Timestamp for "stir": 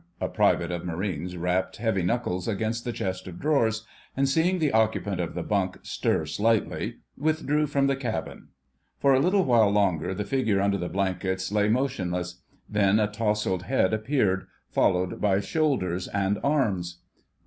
5.83-6.25